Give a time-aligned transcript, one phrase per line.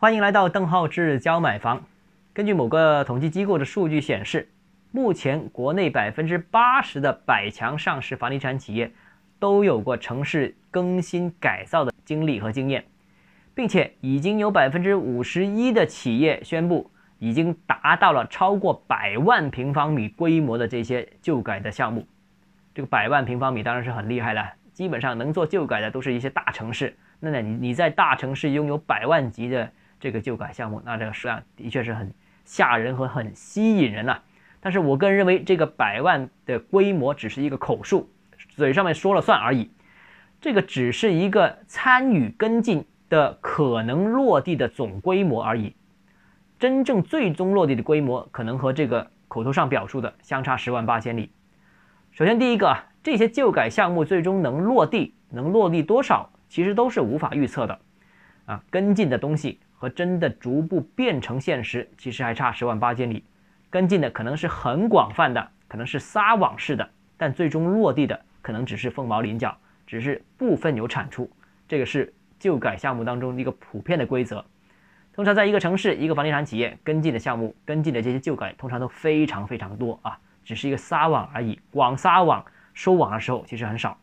[0.00, 1.84] 欢迎来到邓浩志教买房。
[2.32, 4.48] 根据某个统计机构的数据显示，
[4.92, 8.90] 目前国内百分之八十的百强上市房地产企业
[9.38, 12.82] 都有过城市更新改造的经历和经验，
[13.54, 22.06] 并且已经有百分之五十一的企业宣布已经达到了超过百万平方米规模的这些旧改的项目。
[22.74, 26.96] 这个百万平方米当然是很厉害了，基本上能做旧改的都是一些大城市。
[27.18, 29.70] 那你你在大城市拥有百万级的
[30.00, 32.12] 这个旧改项目，那这个数量的确是很
[32.44, 34.18] 吓人和很吸引人呐。
[34.60, 38.10] 但是我个人认为，这个百万的规模只是一个口述，
[38.48, 39.70] 嘴上面说了算而已。
[40.40, 45.74] 这个只是一个参与跟进的可能落地的总规模而已，
[46.58, 51.30] 真正最终落地的规模可能和这个口头上表述的相差十万八千里。
[52.12, 57.78] 首先，第一个啊，这些旧改项目最终能落地，能落地多少，其实都是无法预测的，
[58.46, 63.24] 啊，跟进的东西和真的逐步变成现实，其实还差十万八千里。
[63.70, 71.30] 跟进的可能是很广泛的，可能是撒网式的，但最终落地的可能只是凤毛麟角，只是部分有产出。
[71.66, 74.44] 这个是旧改项目当中一个普遍的规则。
[75.14, 80.18] 通常在一个城市，一个房地产企业跟进的项目，跟进的这些旧改，通常都非常非常多啊。
[80.44, 83.96] 只是一个撒网而已，广撒网收网的时候其实很少，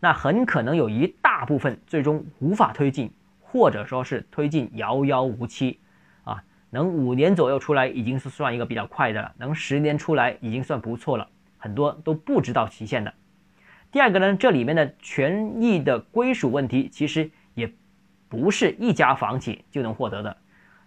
[0.00, 3.10] 那很可能有一大部分最终无法推进，
[3.54, 5.78] 或者说是推进遥遥无期，
[6.24, 13.14] 啊，能五年左右出来已经是算一个比较快的了，能十年出来已经算不错了，很多都不知道期限的。
[13.92, 17.72] 第二个呢，这里面的权益的归属问题其实也
[18.28, 20.36] 不是一家房企就能获得的，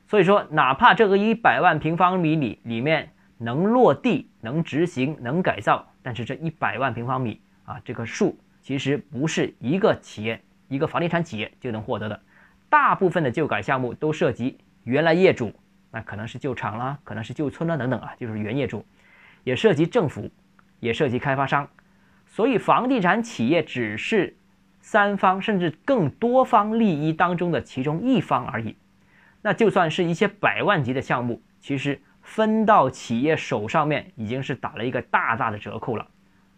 [0.06, 3.10] 所以说哪怕这个一百万平方米里里面。
[3.40, 12.20] 能落地、能执行、能改造，但是这一百万平方米啊，这个数其实不是一个企业、一个房地产企业就能获得的。
[12.70, 15.54] 大部分的旧改项目都涉及原来业主，
[15.92, 18.86] 那可能是旧厂啦，可能是旧村啦等等啊，就是原业主，
[19.44, 20.30] 也涉及政府，
[20.80, 21.68] 也涉及开发商。
[22.26, 24.36] 所以房地产企业只是
[24.82, 28.76] 三方甚至更多方利益当中的其中一方而已。
[29.42, 32.02] 那就算是一些百万级的项目，其实。
[32.30, 36.06] 分到企业手上面已经是打了一个大大的折扣了，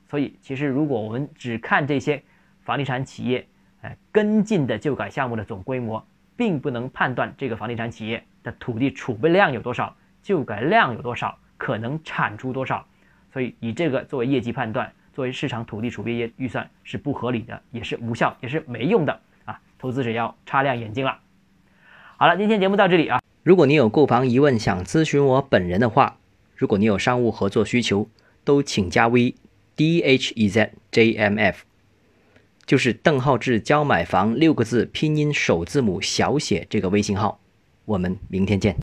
[0.08, 2.24] 所以其实如果我们只看这些
[2.62, 3.48] 房地产企业，
[3.82, 12.86] 哎跟进的旧改项目的总规模，并不能判断这个房地产企业的土地储备量有多少，旧改量有多少，可能产出多少，
[13.32, 19.60] 所以以这个作为业绩判断，作为市场土地储备业预算是不合理的，也是无效，也是没用的啊！
[19.78, 21.20] 投资者要擦亮眼睛了。
[22.18, 23.22] 好了，今天节目到这里啊。
[23.44, 26.18] 如果你有购房疑问想咨询我本人的话，
[26.56, 28.10] 如果你有商务合作需求，
[28.44, 29.36] 都请加 V
[29.76, 31.64] D H E Z J M F，
[32.70, 37.40] 就是邓浩志教买房六个字拼音首字母小写这个微信号。
[37.86, 38.78] 我们明天见。